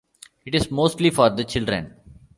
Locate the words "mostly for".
0.71-1.29